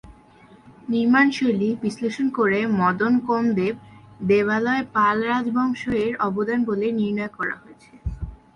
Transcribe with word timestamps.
নির্মাণ 0.89 1.27
শৈলী 1.31 1.69
বিশ্লেষণ 1.83 2.27
করে 2.37 2.59
মদন 2.79 3.13
কামদেব 3.27 3.75
দেবালয় 4.29 4.83
পাল 4.95 5.17
রাজবংশ-এর 5.27 6.13
অবদান 6.27 6.59
বলে 6.69 6.87
নির্ণয় 6.99 7.31
করা 7.37 7.55
হয়েছে। 7.61 7.91